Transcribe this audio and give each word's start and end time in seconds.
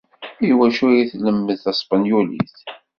I 0.49 0.51
wacu 0.57 0.83
ay 0.89 0.99
la 1.05 1.09
tlemmded 1.11 1.59
taspenyulit? 1.63 2.55